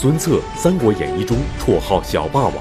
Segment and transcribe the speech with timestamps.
[0.00, 2.54] 孙策，《三国演义》中绰号小霸王，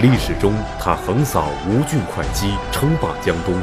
[0.00, 3.54] 历史中他横扫吴郡会稽，称霸江东，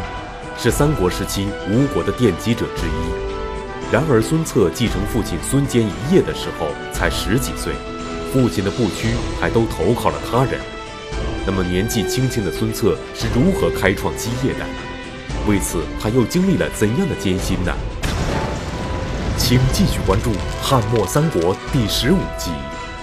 [0.58, 3.92] 是三国时期吴国的奠基者之一。
[3.92, 7.74] 然而，孙策继承父亲孙坚一业的时候才十几岁，
[8.32, 9.10] 父亲的部区
[9.42, 10.58] 还都投靠了他人。
[11.46, 14.66] 那么，年纪轻轻的孙策是如何开创基业的？
[15.50, 17.74] 为此，他又经历了怎样的艰辛呢？
[19.38, 22.52] 请继续关注《汉末三国》第十五集。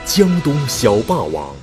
[0.09, 1.55] 江东小霸王。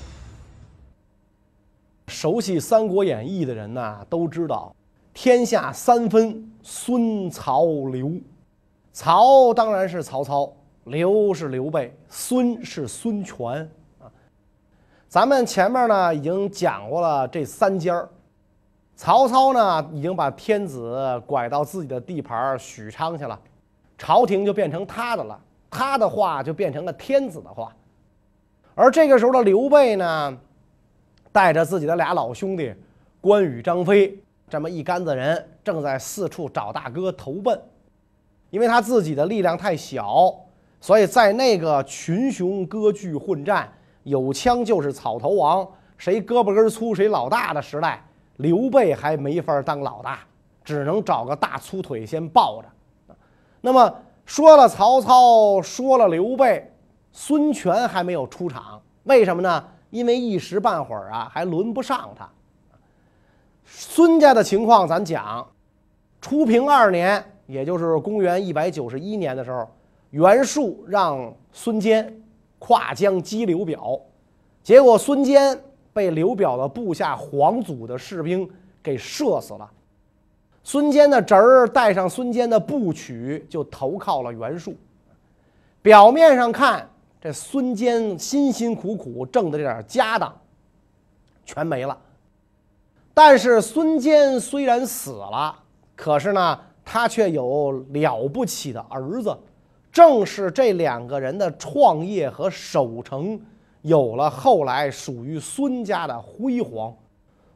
[2.08, 4.74] 熟悉《三国演义》的人呢，都知道
[5.16, 8.12] 天下三分：孙、曹、刘。
[8.94, 10.54] 曹当然是曹操，
[10.84, 13.68] 刘是刘备，孙是孙权
[14.00, 14.06] 啊。
[15.10, 18.08] 咱们前面呢已经讲过了这三家儿。
[18.96, 23.38] 曹操呢已经把天子拐到自己的地盘许昌去了，
[23.98, 27.76] 朝廷就变成他的了，他的话就变成了天子的话。
[28.76, 30.38] 而这个时候的刘备呢，
[31.32, 32.74] 带着自己的俩老兄弟
[33.22, 37.58] 关羽、张飞这么一干子人，正在四处找大哥投奔。
[38.52, 40.34] 因为他自己的力量太小，
[40.82, 43.72] 所以在那个群雄割据混战、
[44.04, 48.06] 有枪就是草头王、谁胳膊根粗谁老大的时代，
[48.38, 50.20] 刘备还没法当老大，
[50.64, 53.16] 只能找个大粗腿先抱着。
[53.62, 53.94] 那么
[54.26, 56.72] 说了曹操，说了刘备。
[57.18, 59.66] 孙权还没有出场，为什么呢？
[59.90, 62.30] 因为一时半会儿啊，还轮不上他。
[63.64, 65.48] 孙家的情况咱讲，
[66.20, 69.66] 初平二年，也就是公元一百九十一年的时候，
[70.10, 72.22] 袁术让孙坚
[72.60, 73.98] 跨江击刘表，
[74.62, 75.58] 结果孙坚
[75.94, 78.48] 被刘表的部下黄祖的士兵
[78.84, 79.72] 给射死了。
[80.66, 84.76] 孙坚的侄儿带上孙坚的部曲，就投靠了袁术。
[85.82, 86.86] 表面上看。
[87.26, 90.32] 这孙坚辛辛苦苦挣的这点家当，
[91.44, 91.98] 全没了。
[93.16, 95.58] 但是孙坚虽然死了，
[95.96, 99.36] 可是呢，他却有了不起的儿子。
[99.92, 103.42] 正是这两个人的创业和守成，
[103.82, 106.94] 有了后来属于孙家的辉煌。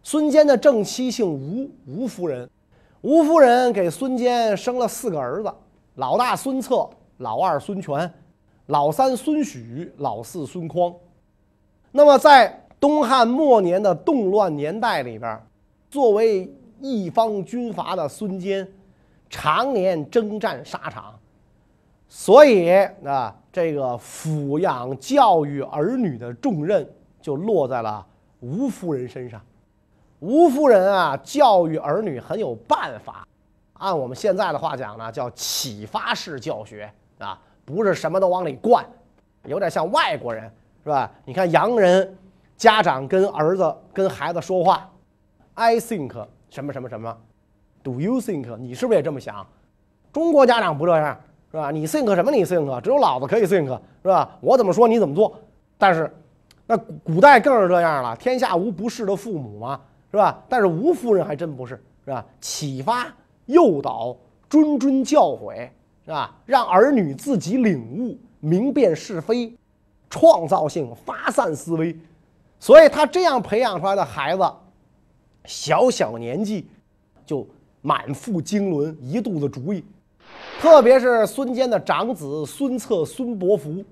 [0.02, 2.50] 孙坚的正妻姓吴，吴夫人。
[3.02, 5.54] 吴夫人给孙坚生了四个儿子：
[5.94, 8.12] 老大孙策，老二孙权。
[8.70, 10.94] 老三孙许，老四孙匡。
[11.92, 15.42] 那么，在东汉末年的动乱年代里边，
[15.90, 16.48] 作为
[16.80, 18.68] 一方军阀的孙坚，
[19.28, 21.20] 常年征战沙场，
[22.08, 22.70] 所以
[23.04, 26.88] 啊，这个抚养教育儿女的重任
[27.20, 28.06] 就落在了
[28.40, 29.42] 吴夫人身上。
[30.20, 33.28] 吴夫人啊，教育儿女很有办法，
[33.74, 36.88] 按我们现在的话讲呢，叫启发式教学
[37.18, 37.42] 啊。
[37.70, 38.84] 不是什么都往里灌，
[39.46, 40.52] 有点像外国人，
[40.84, 41.12] 是吧？
[41.24, 42.18] 你看洋人
[42.58, 44.90] 家长跟儿子、跟孩子说话
[45.54, 47.16] ，I think 什么什么什么
[47.84, 48.58] ，Do you think？
[48.58, 49.46] 你是不是也这么想？
[50.12, 51.16] 中国家长不这样，
[51.52, 51.70] 是吧？
[51.70, 52.32] 你 think 什么？
[52.32, 52.82] 你 think？
[52.82, 53.68] 只有老子可以 think，
[54.02, 54.36] 是吧？
[54.42, 55.40] 我怎么说你怎么做。
[55.78, 56.12] 但是
[56.66, 59.80] 那古代更是这样了，天下无不是的父母嘛，
[60.10, 60.44] 是吧？
[60.50, 62.26] 但是吴夫人还真不是，是吧？
[62.42, 63.06] 启发、
[63.46, 64.18] 诱导、
[64.50, 65.70] 谆谆教诲。
[66.10, 69.54] 啊，让儿女自己领悟、明辨是非，
[70.10, 71.96] 创造性、发散思维，
[72.60, 74.44] 所以他这样培养出来的孩子，
[75.46, 76.68] 小小年纪
[77.26, 77.48] 就
[77.82, 79.84] 满腹经纶、一肚子主意。
[80.60, 83.84] 特别是孙坚的长子孙策、孙伯符，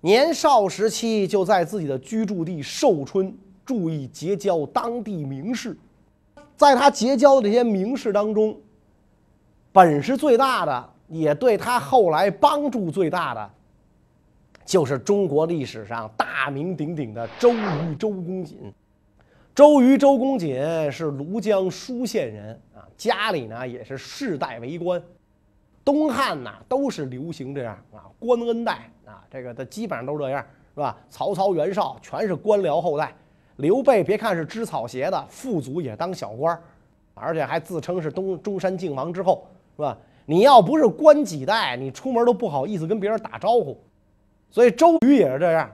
[0.00, 3.32] 年少时期就在自己的居住地寿春
[3.64, 5.76] 注意结交当地名士，
[6.56, 8.56] 在他结交的这些名士当中，
[9.72, 10.90] 本事最大的。
[11.10, 13.50] 也对他后来帮助最大的，
[14.64, 18.72] 就是中国历史上大名鼎鼎的周瑜周公瑾。
[19.52, 25.02] 周瑜周公瑾是庐江舒县人啊，家里呢也是世代为官。
[25.84, 30.40] 东汉呢都是流行这样啊，官恩代啊，这个他基本上都这样，
[30.74, 30.96] 是吧？
[31.10, 33.12] 曹操、袁绍全是官僚后代。
[33.56, 36.56] 刘备别看是织草鞋的，父祖也当小官
[37.14, 39.46] 而且还自称是东中山靖王之后，
[39.76, 39.98] 是吧？
[40.30, 43.76] 你要不是官几代，你出门都不好意思跟别人打招呼，
[44.48, 45.68] 所以周瑜也是这样。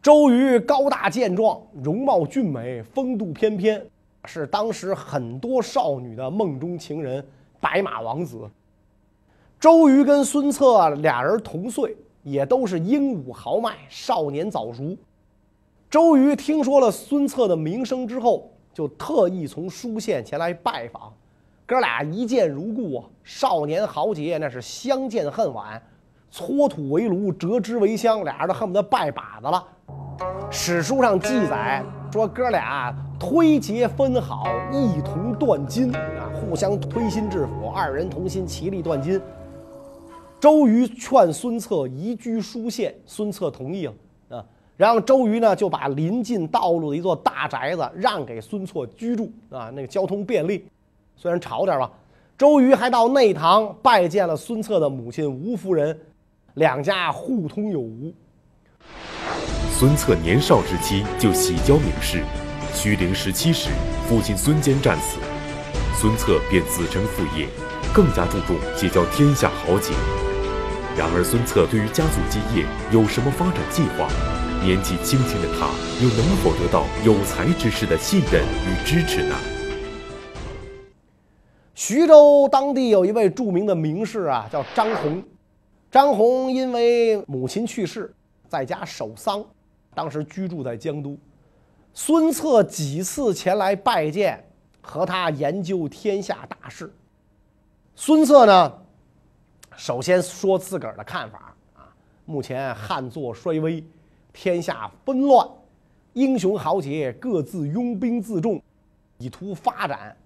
[0.00, 3.84] 周瑜高大健壮，容貌俊美，风度翩翩，
[4.24, 7.22] 是当时很多少女的梦中情人，
[7.60, 8.48] 白马王子。
[9.60, 14.96] 周瑜跟孙策俩人同岁，也都是英武豪迈，少年早熟。
[15.90, 21.12] 周瑜听说了孙策的名声之后，就特意从舒县前来拜访。
[21.66, 23.04] 哥俩一见如故啊！
[23.22, 25.80] 少年豪杰那是相见恨晚，
[26.30, 29.66] 搓土为炉，折枝为香，俩人都恨不得拜把子了。
[30.50, 31.82] 史书上记载
[32.12, 39.18] 说，哥俩推结分好，一同断金啊，互相推心置腹，二人同心，其利断金。
[40.38, 43.94] 周瑜劝孙策移居舒县，孙策同意了
[44.28, 44.44] 啊。
[44.76, 50.66] 然后周瑜呢就把临近道路的一座大宅子让给孙策居住啊，那个交通便利。
[51.16, 51.90] 虽然吵点吧，
[52.36, 55.98] 周瑜还到内堂拜见了孙策的母亲吴夫人，
[56.54, 58.12] 两家互通有无。
[59.70, 62.22] 孙策年少时期就喜交名士，
[62.74, 63.70] 虚龄十七时，
[64.08, 65.18] 父亲孙坚战死，
[65.96, 67.48] 孙策便子承父业，
[67.92, 69.92] 更加注重结交天下豪杰。
[70.96, 74.06] 然而，孙策对于家族基业有什么发展计划？
[74.62, 75.66] 年纪轻轻的他，
[76.00, 79.34] 又能否得到有才之士的信任与支持呢？
[81.74, 85.22] 徐州当地有一位著名的名士啊，叫张宏。
[85.90, 88.14] 张宏因为母亲去世，
[88.48, 89.44] 在家守丧，
[89.92, 91.18] 当时居住在江都。
[91.92, 94.44] 孙策几次前来拜见，
[94.80, 96.92] 和他研究天下大事。
[97.96, 98.72] 孙策呢，
[99.76, 101.90] 首先说自个儿的看法啊，
[102.24, 103.84] 目前汉作衰微，
[104.32, 105.48] 天下纷乱，
[106.12, 108.62] 英雄豪杰各自拥兵自重，
[109.18, 110.16] 以图发展。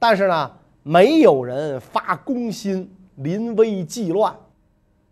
[0.00, 0.50] 但是呢。
[0.88, 4.32] 没有人发公心，临危济乱。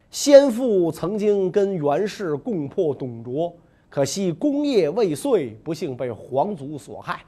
[0.09, 3.53] 先父曾经跟袁氏共破董卓，
[3.91, 7.21] 可惜功业未遂，不幸被皇族所害。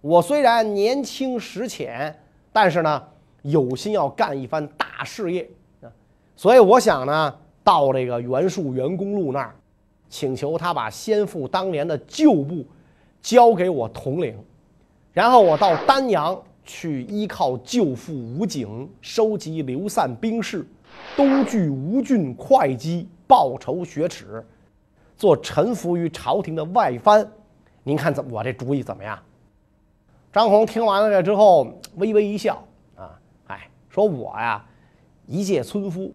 [0.00, 2.12] 我虽然年轻识浅，
[2.52, 3.00] 但是呢，
[3.42, 5.48] 有心要干一番大事业
[5.80, 5.86] 啊。
[6.34, 9.54] 所以我想呢，到这个袁术袁公路那儿，
[10.08, 12.66] 请求他把先父当年的旧部
[13.22, 14.36] 交给我统领，
[15.12, 16.36] 然后我到丹阳。
[16.70, 20.64] 去依靠舅父吴景收集流散兵士，
[21.16, 24.46] 东拒吴郡会稽，报仇雪耻，
[25.16, 27.28] 做臣服于朝廷的外藩。
[27.82, 29.18] 您看怎我这主意怎么样？
[30.32, 32.64] 张宏听完了这之后，微微一笑，
[32.94, 33.18] 啊，
[33.48, 34.64] 哎，说我呀，
[35.26, 36.14] 一介村夫，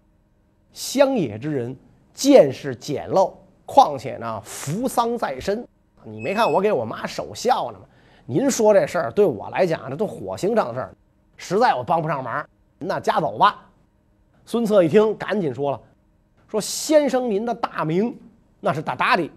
[0.71, 1.75] 乡野之人，
[2.13, 3.33] 见识简陋，
[3.65, 5.67] 况且呢，扶丧在身，
[6.05, 7.85] 你没看我给我妈守孝呢吗？
[8.27, 10.95] 您说这事儿对我来讲，这都火星上的事儿，
[11.37, 12.43] 实在我帮不上忙。
[12.79, 13.63] 那家走吧。
[14.45, 15.79] 孙策一听，赶紧说了
[16.49, 18.17] ：“说先生您的大名
[18.59, 19.29] 那是大大的，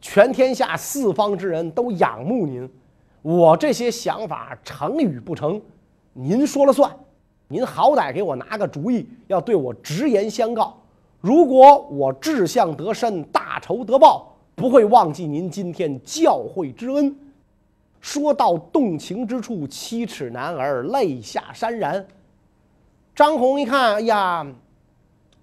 [0.00, 2.68] 全天下四方之人都仰慕您。
[3.22, 5.60] 我这些想法成与不成，
[6.12, 6.90] 您说了算。
[7.46, 10.76] 您好歹给我拿个主意，要对我直言相告。
[11.20, 17.16] 如果我志向得深，大仇得报，不会忘记您今天教诲之恩。”
[18.00, 22.06] 说到动情之处，七尺男儿泪下潸然。
[23.14, 24.46] 张宏一看，哎呀，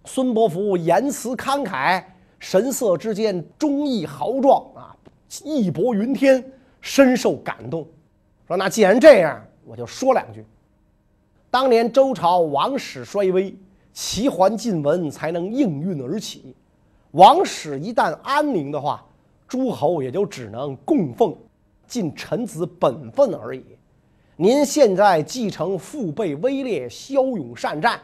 [0.05, 2.03] 孙伯符言辞慷慨，
[2.39, 4.95] 神色之间忠义豪壮啊，
[5.43, 6.43] 义薄云天，
[6.81, 7.87] 深受感动。
[8.47, 10.43] 说那既然这样，我就说两句。
[11.51, 13.55] 当年周朝王室衰微，
[13.93, 16.55] 齐桓晋文才能应运而起。
[17.11, 19.05] 王室一旦安宁的话，
[19.47, 21.35] 诸侯也就只能供奉。
[21.87, 23.63] 尽臣子本分而已。
[24.35, 27.99] 您现在继承父辈威烈，骁勇善战。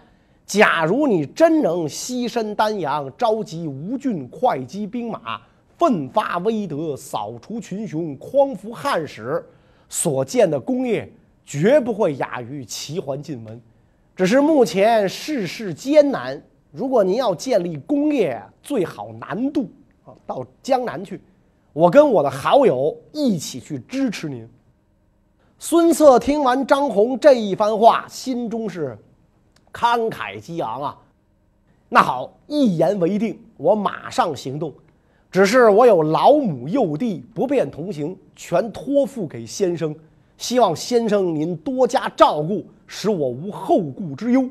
[0.45, 5.39] 假如你真能牺牲丹阳，召集吴郡会稽兵马，
[5.77, 9.45] 奋发威德，扫除群雄，匡扶汉室，
[9.87, 11.09] 所建的功业
[11.45, 13.61] 绝不会亚于齐桓晋文。
[14.15, 19.69] 只是目前世事艰难，如果您要建立功业，最好南渡
[20.03, 21.21] 啊，到江南去。
[21.73, 24.47] 我跟我的好友一起去支持您。
[25.57, 28.95] 孙策听完张宏这一番话，心中是
[29.73, 30.97] 慷慨激昂啊。
[31.89, 34.71] 那好，一言为定，我马上行动。
[35.31, 39.95] 只是我有老母幼弟不便同行，全托付给先生，
[40.37, 44.47] 希望先生您多加照顾，使我无后顾之忧。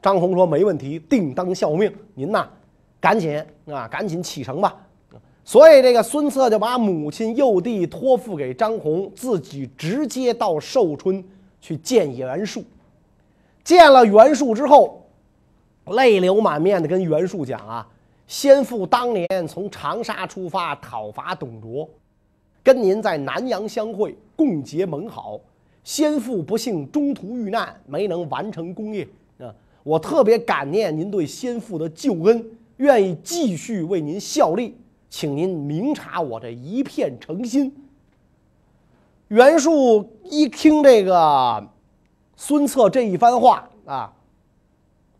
[0.00, 1.92] 张宏说：“没问题，定当效命。
[2.14, 2.48] 您呐，
[2.98, 4.74] 赶紧啊，赶紧启程吧。”
[5.48, 11.24] 所以，这个孙策就把母亲幼弟托付给张宏，自己直接到寿春
[11.58, 12.62] 去见袁术。
[13.64, 15.06] 见了袁术之后，
[15.86, 17.88] 泪流满面的跟袁术讲啊
[18.28, 21.88] ：“先父当年从长沙出发讨伐董卓，
[22.62, 25.40] 跟您在南阳相会，共结盟好。
[25.82, 29.48] 先父不幸中途遇难，没能完成功业啊！
[29.82, 32.44] 我特别感念您对先父的救恩，
[32.76, 34.76] 愿意继续为您效力。”
[35.08, 37.74] 请您明察我这一片诚心。
[39.28, 41.68] 袁术一听这个
[42.36, 44.12] 孙策这一番话啊，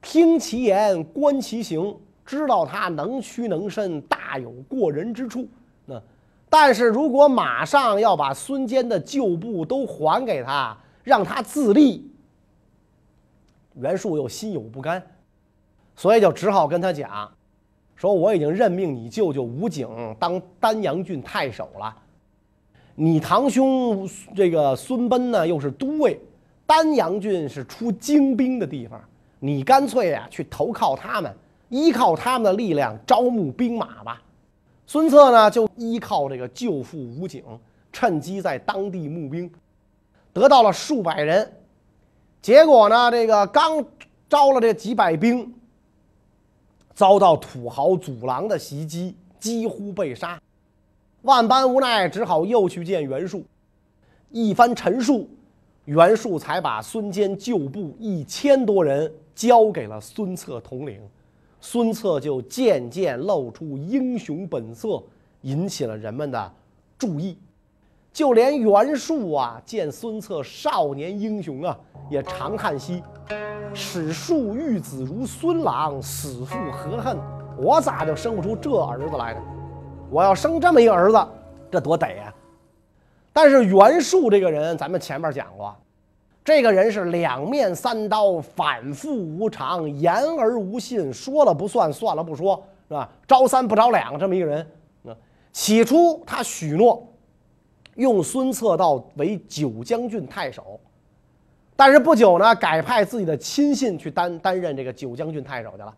[0.00, 5.46] 听其言，观其行，知道他能屈能伸，大有过人之处
[5.84, 6.00] 那
[6.48, 12.10] 但是如果马上要把孙坚的旧部都还给他，让他自立，
[13.74, 15.02] 袁术又心有不甘，
[15.94, 17.30] 所以就只好跟他讲，
[17.98, 19.88] 说我已经任命你舅舅吴景
[20.20, 21.92] 当丹阳郡太守了，
[22.94, 26.16] 你堂兄这个孙贲呢又是都尉，
[26.64, 29.00] 丹阳郡是出精兵的地方，
[29.40, 31.34] 你干脆啊去投靠他们，
[31.70, 34.22] 依靠他们的力量招募兵马吧。
[34.86, 37.42] 孙策呢就依靠这个舅父吴景，
[37.92, 39.50] 趁机在当地募兵，
[40.32, 41.52] 得到了数百人。
[42.40, 43.84] 结果呢，这个刚
[44.28, 45.52] 招了这几百兵，
[46.98, 50.36] 遭到土豪祖狼的袭击，几乎被杀。
[51.22, 53.44] 万般无奈，只好又去见袁术。
[54.32, 55.30] 一番陈述，
[55.84, 61.00] 袁术才把孙坚旧部一千多人交给了孙策统领。
[61.60, 65.00] 孙策就渐渐露出英雄本色，
[65.42, 66.52] 引起了人们的
[66.98, 67.38] 注意。
[68.12, 71.78] 就连袁术啊，见孙策少年英雄啊，
[72.10, 73.02] 也长叹息
[73.72, 77.16] ：“史树育子如孙郎，死父何恨？
[77.56, 79.40] 我咋就生不出这儿子来呢？
[80.10, 81.28] 我要生这么一个儿子，
[81.70, 82.34] 这多得呀！”
[83.32, 85.72] 但是袁术这个人，咱们前面讲过，
[86.44, 93.08] 这个人是两面三刀，反复无常，言而无信，说了不算，算了不说，是吧？
[93.28, 94.66] 招三不招两，这么一个人。
[95.02, 95.14] 那
[95.52, 97.06] 起初他许诺。
[97.98, 100.78] 用孙策到为九江郡太守，
[101.74, 105.92] 但是不久呢，改派自己的亲信去担担任这个九江郡太守去了。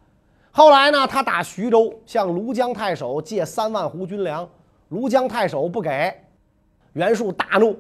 [0.50, 4.48] 后来呢，他打徐州向庐江太守借三万斛军粮，
[4.90, 6.12] 庐江太守不给，
[6.94, 7.76] 袁术大怒。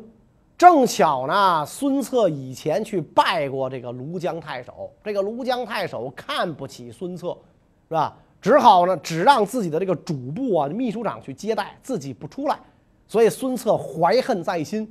[0.58, 7.28] 正巧呢，孙策以前去拜过这个庐江太守，这个庐江太守看不起孙策，
[7.88, 8.14] 是吧？
[8.42, 12.58] 只好呢，只让自己的这个主簿啊、秘书长去接待，自己不出来。
[13.10, 14.88] 所以孙策怀恨在心。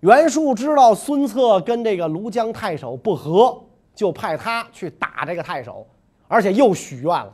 [0.00, 3.56] 袁术知道孙策跟这个庐江太守不和，
[3.94, 5.86] 就派他去打这个太守，
[6.26, 7.32] 而且又许愿了，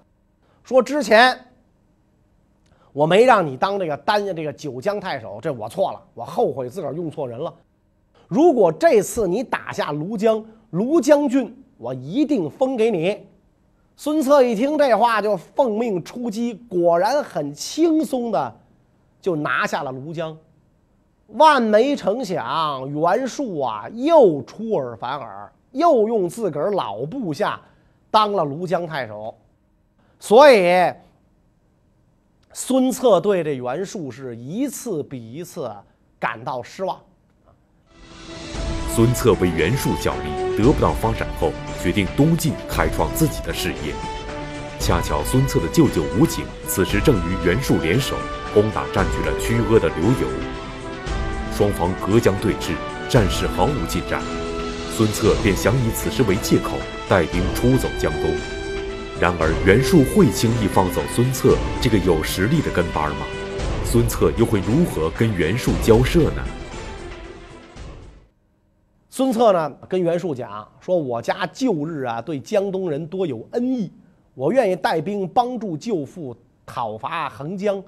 [0.63, 1.35] 说之前
[2.93, 7.51] 我没让你当这个担任这个九江太守，这我错了，我后悔自个儿用错人了。
[8.29, 13.27] 如果这次你打下庐江，庐江郡我一定封给你。
[13.97, 18.61] 孙策一听这话，就奉命出击，果然很轻松的。
[19.25, 20.37] 就拿下了庐江，
[21.29, 27.59] 万没成想，袁术啊又出尔反尔，又用自个儿老部下
[28.11, 29.35] 当了庐江太守，
[30.21, 30.93] 所以
[32.53, 35.75] 孙策对这袁术是一次比一次
[36.19, 37.01] 感到失望。
[38.91, 41.51] 孙策为袁术效力得不到发展后，
[41.83, 43.95] 决定东进开创自己的事业。
[44.79, 48.15] 恰巧孙策的舅舅吴景此时正与袁术联手。
[48.55, 50.29] 攻打占据了曲阿的刘友，
[51.53, 52.71] 双方隔江对峙，
[53.09, 54.23] 战事毫无进展。
[54.93, 56.77] 孙策便想以此事为借口，
[57.09, 58.31] 带兵出走江东。
[59.21, 63.27] 然而袁术会轻易放走孙策这个有实力的跟班吗？
[63.85, 66.45] 孙策又会如何跟袁术交涉呢？
[69.11, 73.91] 孙策呢，跟袁术讲说：“我家旧日啊，对江东人多有恩义，
[74.35, 77.83] 我愿意带兵帮助舅父讨伐横江。”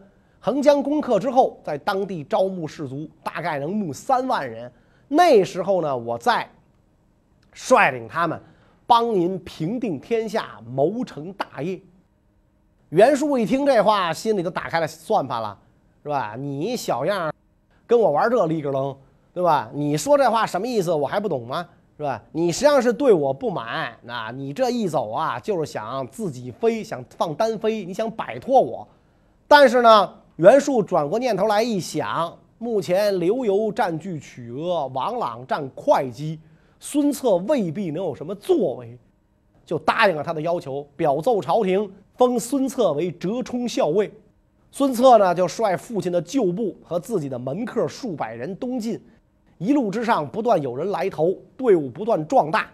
[0.47, 4.71] 横江攻克之后，在当地招募士卒，大概能募三万人。
[5.09, 6.49] 那时候呢，我再
[7.53, 8.41] 率领他们
[8.87, 11.81] 帮您平定天下，谋成大业。
[12.91, 15.59] 袁术一听这话，心里都打开了算盘了，
[16.05, 16.37] 是吧？
[16.39, 17.35] 你小样，
[17.85, 18.97] 跟我玩这立个楞，
[19.35, 19.69] 对吧？
[19.75, 20.95] 你说这话什么意思？
[20.95, 21.69] 我还不懂吗？
[21.97, 22.23] 是吧？
[22.31, 23.93] 你实际上是对我不满。
[24.03, 28.87] 那你这一走啊，就是想自己飞，想放单飞，你想摆脱我。
[29.49, 30.15] 但是呢？
[30.37, 36.39] 袁术转过念头来一想，目前刘繇占据曲阿，王朗占会稽，
[36.79, 38.99] 孙策未必能有什么作为，
[39.65, 44.13] 就答应了他的要求，表奏朝廷，封孙策为折冲校尉。
[44.71, 49.01] 孙策呢，就率父亲的旧部和自己的门客数百人东进，
[49.57, 52.69] 一路之上不断有人来投，队伍不断壮大，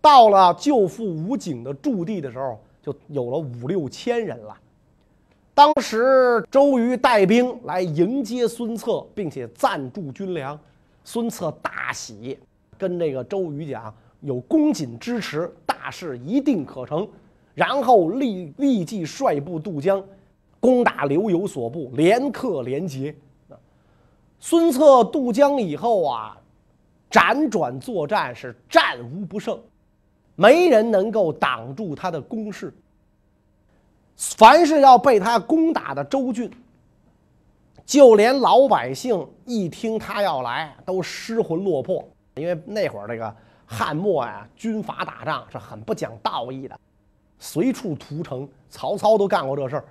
[0.00, 4.56] 到了舅父吴景的驻地的时候，就有了五六千人了。
[5.54, 10.58] 当时周瑜带兵来迎接孙策，并且赞助军粮，
[11.04, 12.36] 孙策大喜，
[12.76, 17.08] 跟这个周瑜讲：“有公瑾支持，大事一定可成。”
[17.54, 20.04] 然后立立即率部渡江，
[20.58, 23.14] 攻打刘繇所部，连克连捷。
[24.40, 26.36] 孙策渡江以后啊，
[27.08, 29.56] 辗转作战是战无不胜，
[30.34, 32.74] 没人能够挡住他的攻势。
[34.16, 36.50] 凡是要被他攻打的州郡，
[37.84, 43.34] 就连老百姓一听他要来，都失魂落魄，因为那会儿这个
[43.66, 46.78] 汉末呀，军阀打仗是很不讲道义的，
[47.38, 49.84] 随处屠城，曹操都干过这事儿。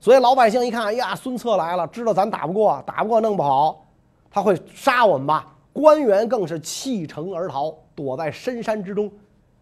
[0.00, 3.86] 所以老百姓一看，哎呀，孙策来了，知道咱打不过，打不过弄不好，
[4.30, 5.54] 他会杀我们吧？
[5.72, 9.10] 官员更是弃城而逃，躲在深山之中，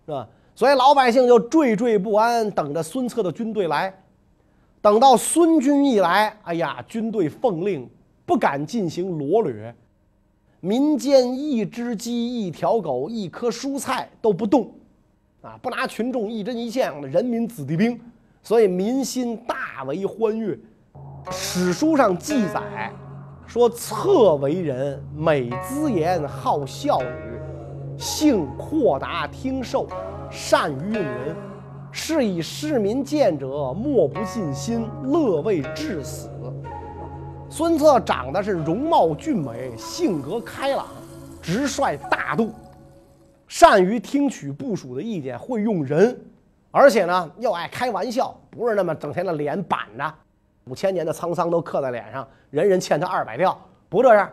[0.07, 0.27] 是吧？
[0.57, 3.95] 所以老百姓就惴惴不安，等着孙策的军队来。
[4.81, 7.87] 等到孙军一来，哎呀，军队奉令
[8.25, 9.75] 不敢进行罗掠，
[10.61, 14.73] 民间一只鸡、一条狗、一颗蔬菜都不动，
[15.43, 18.01] 啊，不拿群众一针一线，人民子弟兵，
[18.43, 20.59] 所以民心大为欢悦。
[21.31, 22.93] 史书上记载
[23.47, 27.26] 说，策为人美姿言，好笑语，
[27.99, 29.87] 性阔达听受，
[30.31, 31.37] 善于用人。
[31.99, 36.29] 是以市民见者莫不尽心，乐为至死。
[37.49, 40.89] 孙策长得是容貌俊美，性格开朗，
[41.41, 42.53] 直率大度，
[43.49, 46.21] 善于听取部属的意见，会用人，
[46.71, 50.13] 而且呢又爱开玩笑，不是那么整天的脸板着，
[50.67, 54.31] 五千年的沧桑都刻在脸上，人人欠他二百吊，不这样。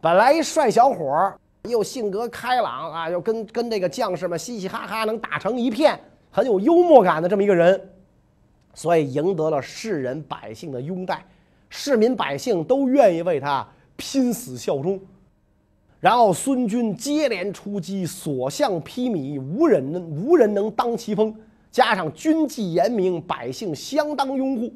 [0.00, 5.98] 本来一帅小伙儿，又性格开朗啊，又跟跟这个将士们嘻嘻哈哈，能打成一片。
[6.30, 7.90] 很有幽默感的这么一个人，
[8.74, 11.24] 所以赢得了世人百姓的拥戴，
[11.70, 15.00] 市民百姓都愿意为他拼死效忠。
[16.00, 21.34] 然后孙军接连出击，所向披靡，无人能无人能当其锋。
[21.70, 24.72] 加上军纪严明，百姓相当拥护，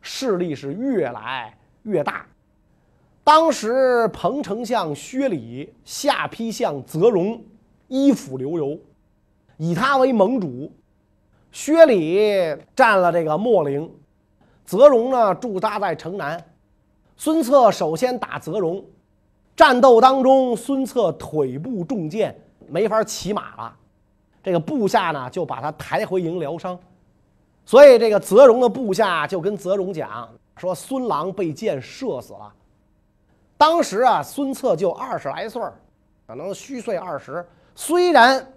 [0.00, 2.26] 势力是越来越大。
[3.28, 7.38] 当时彭丞相薛礼、下邳相泽荣
[7.86, 8.78] 依附刘游，
[9.58, 10.72] 以他为盟主。
[11.52, 13.92] 薛礼占了这个秣陵，
[14.64, 16.42] 泽荣呢驻扎在城南。
[17.18, 18.82] 孙策首先打泽荣，
[19.54, 22.34] 战斗当中，孙策腿部中箭，
[22.66, 23.76] 没法骑马了。
[24.42, 26.80] 这个部下呢就把他抬回营疗伤。
[27.66, 32.50] 所以这个泽荣的部下就跟泽荣讲说：“孙郎被箭射死了。”
[33.58, 35.60] 当时啊，孙策就二十来岁
[36.26, 37.46] 可能虚岁二十。
[37.74, 38.54] 虽然。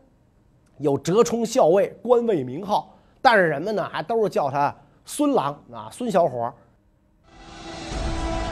[0.78, 6.52] 有折冲校尉官位名号，但是人们呢还都是叫他孙郎啊，孙小伙。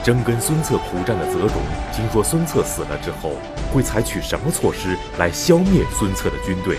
[0.03, 1.55] 正跟孙策苦战的泽荣，
[1.91, 3.31] 听说孙策死了之后，
[3.73, 6.77] 会采取什么措施来消灭孙策的军队？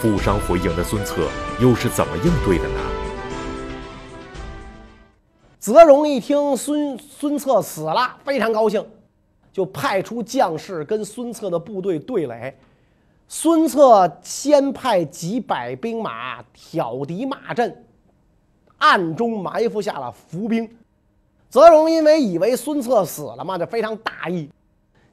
[0.00, 1.28] 负伤回营的孙策
[1.60, 2.80] 又是怎么应对的呢？
[5.62, 8.84] 泽荣一听孙孙策死了，非常高兴，
[9.52, 12.52] 就派出将士跟孙策的部队对垒。
[13.28, 17.84] 孙策先派几百兵马挑敌骂阵，
[18.78, 20.68] 暗中埋伏下了伏兵。
[21.48, 24.50] 泽荣因为以为孙策死了嘛，就非常大意，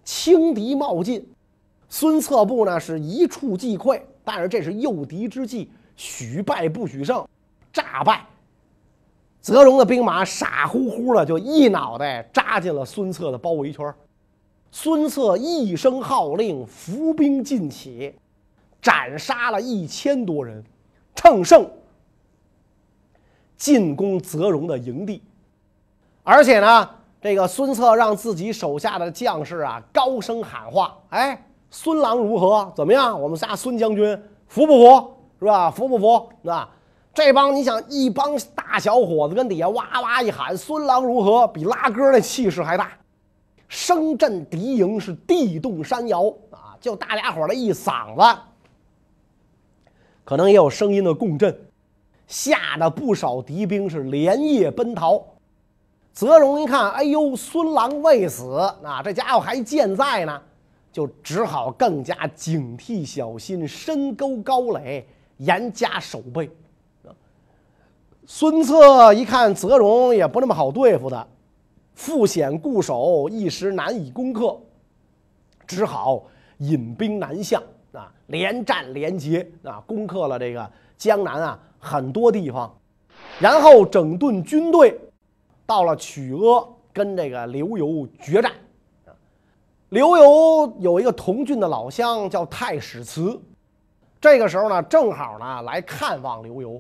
[0.03, 1.31] 轻敌冒进。
[1.89, 7.23] 孙策部呢是一触即溃，但是这是诱敌之计，许败不许胜，
[7.71, 8.25] 诈败。
[9.49, 13.91] 泽荣的兵马傻乎乎的就一脑袋扎进了孙策的包围圈。
[14.71, 18.13] 孙策一声号令，伏兵尽起，
[18.79, 20.63] 斩杀了一千多人，
[21.15, 21.67] 乘胜
[23.57, 25.23] 进攻泽荣的营地。
[26.23, 26.87] 而且呢，
[27.19, 32.71] 这个孙策让自己手下的将士啊高声喊话：“哎，孙郎如何？
[32.75, 33.19] 怎么样？
[33.19, 34.15] 我们仨孙将军
[34.47, 35.13] 服不服？
[35.39, 35.71] 是吧？
[35.71, 36.29] 服不服？
[36.43, 36.69] 是吧？
[37.19, 42.93] 这帮你想，一帮大小伙子跟底下哇哇一喊：‘孙郎如何？’比拉歌那气势还大。”
[43.67, 46.77] 声震敌营，是地动山摇啊！
[46.79, 48.39] 就大家伙的一嗓子，
[50.23, 51.55] 可能也有声音的共振，
[52.25, 55.21] 吓得不少敌兵是连夜奔逃。
[56.13, 60.41] 泽荣一看，哎呦，孙郎未死啊，这家伙还健在呢，
[60.91, 65.05] 就只好更加警惕小心，深沟高垒，
[65.37, 66.49] 严加守备。
[68.31, 71.27] 孙策一看泽荣也不那么好对付的。
[71.95, 74.55] 复险固守，一时难以攻克，
[75.65, 76.23] 只好
[76.59, 77.59] 引兵南向
[77.91, 82.71] 啊，连战连捷啊，攻克了这个江南啊很多地方，
[83.39, 84.95] 然后整顿军队，
[85.65, 86.63] 到了曲阿
[86.93, 88.51] 跟这个刘游决战。
[89.89, 93.41] 刘游有一个同郡的老乡叫太史慈，
[94.21, 96.79] 这个时候呢正好呢来看望刘游。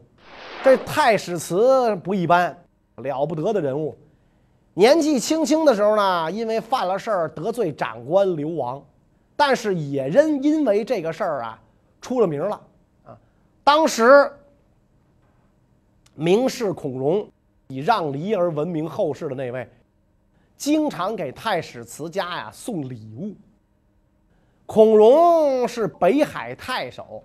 [0.61, 2.55] 这太史慈不一般，
[2.97, 3.97] 了不得的人物。
[4.73, 8.83] 年纪轻轻的时候呢，因为犯了事儿得罪长官流亡，
[9.37, 11.59] 但是也仍因为这个事儿啊
[12.01, 12.61] 出了名了
[13.05, 13.17] 啊。
[13.63, 14.29] 当时
[16.13, 17.27] 名士孔融
[17.69, 19.67] 以让梨而闻名后世的那位，
[20.57, 23.33] 经常给太史慈家呀送礼物。
[24.65, 27.23] 孔融是北海太守，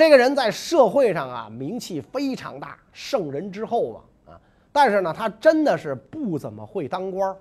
[0.00, 4.40] 这个人在社会上啊名气非常大，圣人之后嘛啊，
[4.72, 7.36] 但是呢，他真的是不怎么会当官儿。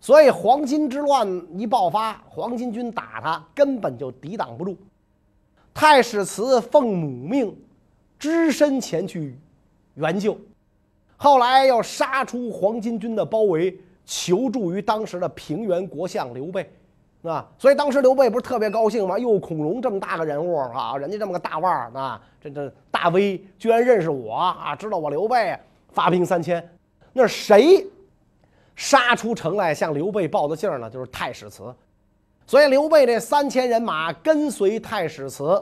[0.00, 1.24] 所以黄巾之乱
[1.56, 4.76] 一爆发，黄巾军打他，根本就抵挡不住。
[5.72, 7.56] 太史慈奉母命，
[8.18, 9.38] 只身前去
[9.94, 10.36] 援救，
[11.16, 16.68] 后来又杀出黄巾军的包围，求助于当时的平原国相刘备，
[17.28, 19.18] 啊，所以当时刘备不是特别高兴吗？
[19.18, 25.56] 哟，孔融这么大个人物啊，人家这么个大腕儿啊，这这大 V 居然认识我啊，知道我刘备，
[25.90, 26.66] 发兵三千，
[27.12, 27.86] 那谁？
[28.80, 31.74] 杀出城来向刘备报的信儿呢，就是太史慈，
[32.46, 35.60] 所以刘备这三千人马跟随太史慈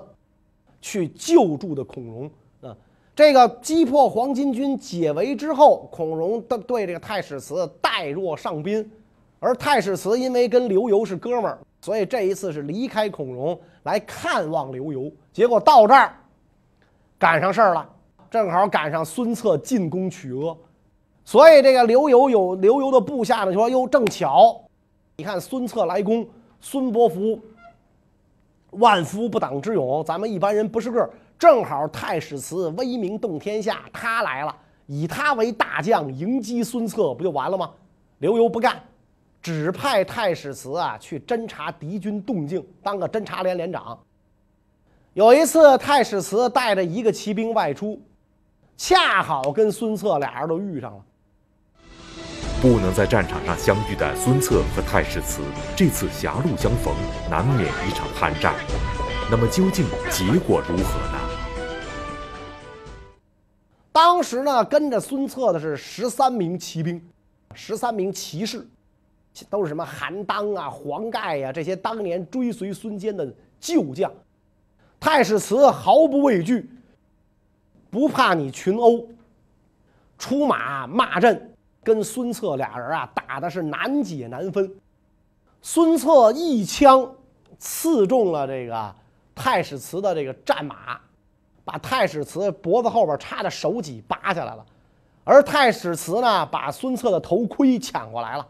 [0.82, 2.76] 去救助的孔融啊。
[3.14, 8.86] 这个击破黄巾军解围之后，孔融的对这个太史慈待若上宾，
[9.38, 15.12] 而太史慈因为跟刘繇是哥们儿，所以这一次是离开孔融来看望刘繇。
[15.32, 16.14] 结果到这儿
[17.18, 17.88] 赶上事儿了，
[18.30, 20.56] 正好赶上孙策进攻曲阿。
[21.24, 24.60] 所以这个刘繇有刘繇的部下呢，就说：“哟，正巧，
[25.16, 26.26] 你看孙策来攻，
[26.60, 27.38] 孙伯符
[28.70, 31.10] 万夫不挡之勇，咱们一般人不是个儿。
[31.38, 37.70] 正好太史慈威名动天下，他来了，以他为大将迎击孙策，不就完了吗？”
[38.18, 38.80] 刘繇不干，
[39.42, 43.98] 只派太史慈啊去侦察敌军动静，当个侦察连连长。
[45.14, 48.00] 有一次，太史慈带着一个骑兵外出，
[48.76, 51.04] 恰好跟孙策俩人都遇上了。
[52.60, 55.42] 不能在战场上相遇的孙策和太史慈，
[55.76, 56.94] 这次狭路相逢，
[57.30, 58.54] 难免一场酣战。
[59.30, 61.18] 那么究竟结果如何呢？
[63.92, 67.02] 当时呢，跟着孙策的是十三名骑兵，
[67.54, 68.66] 十三名骑士，
[69.44, 74.10] 都是什么韩当啊、黄盖呀这些当年追随孙坚的旧将。
[74.98, 76.70] 太史慈毫不畏惧，
[77.90, 79.06] 不怕你群殴，
[80.18, 81.52] 出马骂阵。
[81.84, 84.68] 跟孙策俩人啊打的是难解难分，
[85.62, 87.08] 孙策一枪
[87.60, 88.92] 刺中了这个
[89.36, 90.98] 太史慈的这个战马，
[91.64, 94.66] 把太史慈脖子后边插的手戟拔下来了，
[95.22, 98.44] 而太史慈呢把孙策的头盔抢过来了，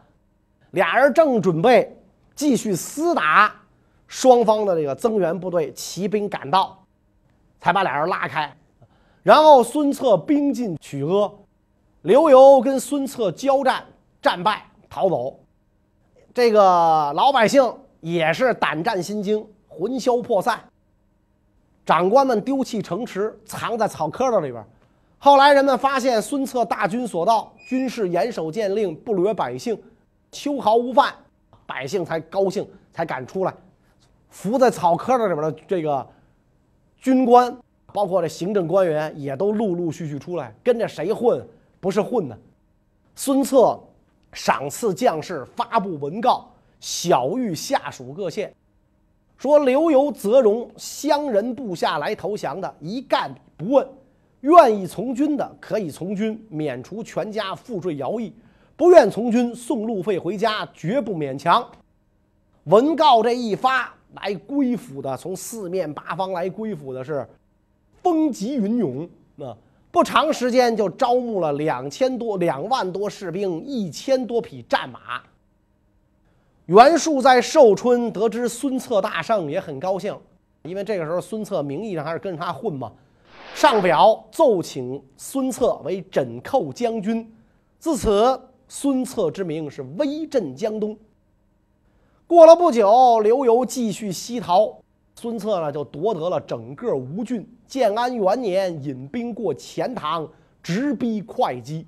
[0.76, 1.90] 俩人正准备
[2.34, 3.50] 继续厮打，
[4.06, 6.78] 双方的这个增援部队骑兵赶到，
[7.58, 8.54] 才把俩人拉开，
[9.22, 11.32] 然后孙策兵进曲阿。
[12.02, 13.82] 刘繇跟孙策交战，
[14.20, 15.40] 战败逃走，
[16.34, 16.60] 这个
[17.14, 20.62] 老百姓也是胆战心惊，魂消魄散。
[21.86, 24.62] 长官们丢弃城池，藏在草棵子里边。
[25.16, 29.80] 后来人们发现孙策大军所到，军士严守县令，不掠百姓，
[30.36, 31.14] 秋毫无犯，
[31.64, 33.54] 百姓才高兴，才敢出来。
[34.28, 36.06] 伏在草棵子里边的这个
[36.98, 37.56] 军官，
[37.90, 41.42] 包括这行政官员，也都陆陆续续出来，跟着谁混？
[41.80, 42.38] 不是混的，
[43.14, 43.80] 孙策
[44.32, 48.54] 赏赐将士，发布文告，晓谕下属各县，
[49.38, 53.86] 说刘繇、泽荣乡人部下来投降的，一概不问；
[54.40, 58.32] 愿意从军的可以从军，免除全家赋税徭役；
[58.76, 61.66] 不愿从军，送路费回家，绝不勉强。
[62.64, 67.26] 文告这一发，来归附的从四面八方来归附的是
[68.02, 69.56] 风急云涌，那。
[69.88, 75.22] 不长时间就招募了两千多、两万多士兵，一千多匹战马。
[76.66, 80.14] 袁术在寿春得知孙策大胜，也很高兴，
[80.64, 82.92] 因为这个时候孙策名义上还是跟着他混嘛。
[83.54, 87.34] 上表奏请孙策为枕寇将军，
[87.78, 90.96] 自此孙策之名是威震江东。
[92.26, 94.76] 过了不久，刘繇继续西逃。
[95.14, 97.48] 孙策呢，就夺得了整个吴郡。
[97.66, 100.28] 建安元年，引兵过钱塘，
[100.62, 101.86] 直逼会稽。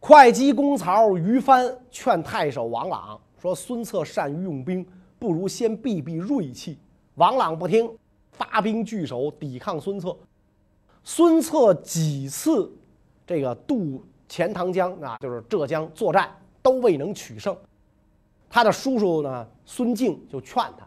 [0.00, 4.86] 会稽公曹于藩劝太守王朗说：“孙策善于用兵，
[5.18, 6.78] 不如先避避锐气。”
[7.16, 7.90] 王朗不听，
[8.30, 10.16] 发兵据守，抵抗孙策。
[11.02, 12.70] 孙策几次
[13.26, 16.30] 这个渡钱塘江啊，就是浙江作战，
[16.62, 17.56] 都未能取胜。
[18.50, 20.86] 他的叔叔呢，孙敬就劝他。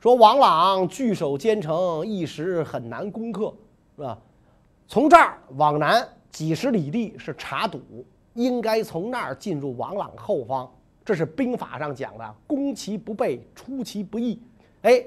[0.00, 3.54] 说王朗据守坚城，一时很难攻克，
[3.96, 4.18] 是吧？
[4.88, 7.80] 从这儿往南几十里地是查堵，
[8.34, 10.70] 应该从那儿进入王朗后方。
[11.04, 14.40] 这是兵法上讲的“攻其不备，出其不意”。
[14.82, 15.04] 哎，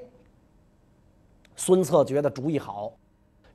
[1.55, 2.93] 孙策觉得主意好，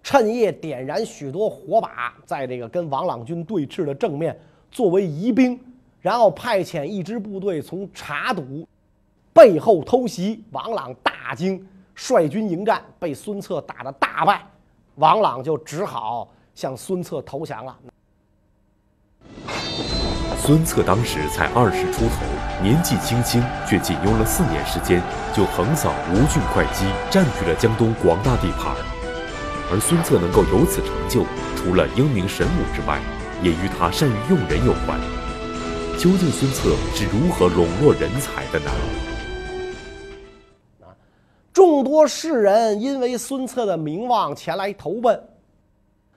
[0.03, 4.39] 趁夜点燃许多火把，在这个跟王朗军对峙的正面，
[4.71, 5.59] 作为疑兵，
[6.01, 8.67] 然后派遣一支部队从查堵
[9.33, 14.43] 背后偷袭，王朗大惊，率军迎战，被孙策打得大败，
[14.97, 17.77] 王朗就只好向孙策投降了。
[20.39, 25.03] 孙策当时才二十出头，年纪轻轻，却仅用了四年时间
[25.35, 29.00] 就横扫吴郡会稽，占据了江东广大地盘。
[29.73, 33.01] 而孙策能够有此成就，除了英明神武之外，
[33.41, 34.99] 也与他善于用人有关。
[35.97, 38.71] 究竟孙策是如何笼络人才的呢？
[41.53, 45.23] 众多士人因为孙策的名望前来投奔，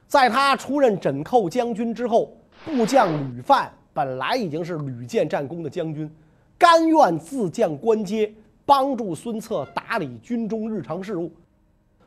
[0.07, 2.35] 在他出任枕寇将军之后，
[2.65, 3.71] 部将吕范。
[3.93, 6.09] 本来已经是屡建战功的将军，
[6.57, 8.33] 甘愿自降官阶，
[8.65, 11.31] 帮助孙策打理军中日常事务。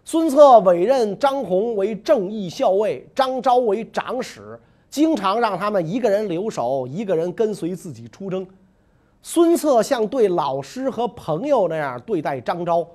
[0.08, 4.56] 孙策委任张宏为正义校尉，张昭为长史，
[4.88, 8.46] 经常让他们一个人留守，一个人跟随自己出征。
[9.20, 12.86] 孙策像对老师和朋友那样对待张昭，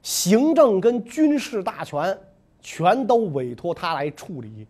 [0.00, 2.16] 行政跟军事大权
[2.60, 4.64] 全都委托他来处理。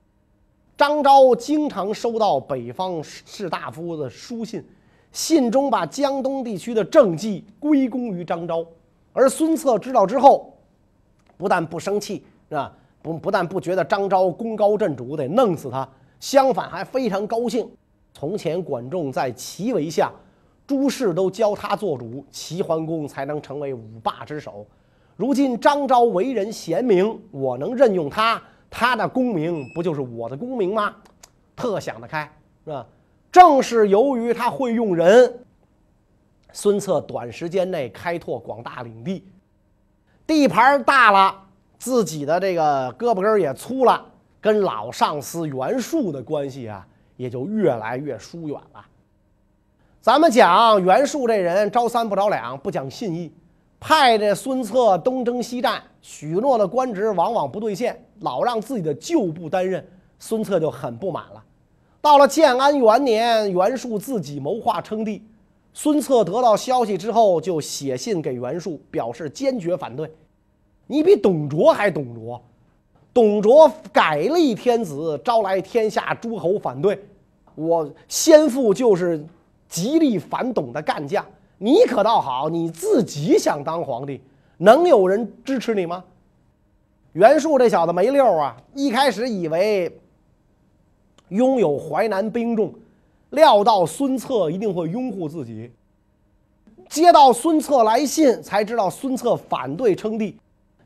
[0.78, 4.64] 张昭经常收到北方士大夫的书信，
[5.12, 8.64] 信中把江东地区的政绩归功于张昭，
[9.12, 10.56] 而孙策知道之后，
[11.40, 12.70] 不但不生气，是吧？
[13.00, 15.88] 不不但不觉得张昭功高震主得弄死他，
[16.20, 17.66] 相反还非常高兴。
[18.12, 20.12] 从前管仲在齐为相，
[20.66, 24.66] 诸事都交他做主，齐桓公才能成为五霸之首。
[25.16, 28.40] 如今张昭为人贤明，我能任用他。
[28.68, 30.94] 他的功名不就是我的功名吗？
[31.56, 32.30] 特想得开，
[32.66, 32.86] 是吧？
[33.32, 35.40] 正是由于他会用人，
[36.52, 39.24] 孙策短时间内开拓广大领地，
[40.30, 41.34] 地盘大了，
[41.76, 44.00] 自己的这个胳膊根也粗了，
[44.40, 48.86] 跟老上司袁术的关系啊，也就越来越疏远了。
[50.00, 53.32] 咱们讲袁术这人招三不着两，不讲信义。
[53.80, 59.84] 派这孙策东征西战，许诺的官职往往不兑现，老让自己的旧部担任，
[60.20, 61.42] 孙策就很不满了。
[62.00, 65.24] 到了建安元年，袁术自己谋划称帝，
[65.74, 70.08] 孙策得到消息之后，就写信给袁术，表示坚决反对。
[70.90, 72.42] 你比董卓还董卓，
[73.14, 77.00] 董卓改立天子，招来天下诸侯反对，
[77.54, 79.24] 我先父就是
[79.68, 81.24] 极力反董的干将。
[81.58, 84.20] 你可倒好，你自己想当皇帝，
[84.58, 86.02] 能有人支持你吗？
[87.12, 88.56] 袁术这小子没溜啊！
[88.74, 89.96] 一开始以为
[91.28, 92.74] 拥有淮南兵众，
[93.30, 95.70] 料到孙策一定会拥护自己。
[96.88, 100.36] 接到孙策来信，才知道孙策反对称帝，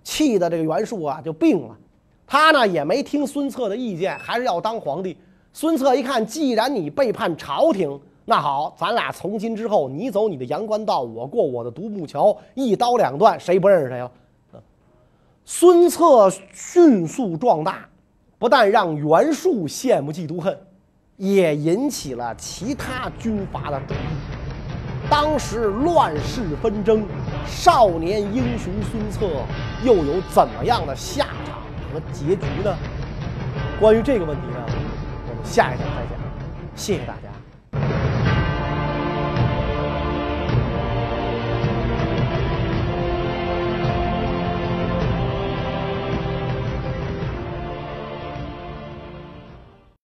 [0.04, 1.76] 气的这个袁术啊就病了。
[2.24, 5.16] 他呢也没听孙策的意见，还是要当皇帝。
[5.52, 8.00] 孙策一看，既然你背叛朝廷。
[8.26, 14.10] 那好，咱俩从今之后，你走你的阳关道，我过我的独木桥，一刀两断，谁不认识谁了？
[15.44, 17.86] 孙策迅速壮大，
[18.38, 20.58] 不但让袁术羡慕嫉妒恨，
[21.18, 24.33] 也引起了其他军阀的注意。
[25.10, 27.04] 当时乱世纷争，
[27.46, 29.28] 少年英雄孙策
[29.82, 31.62] 又有怎么样的下场
[31.92, 32.74] 和结局呢？
[33.80, 34.64] 关于这个问题呢，
[35.28, 36.18] 我们下一讲再讲。
[36.76, 37.33] 谢谢大家。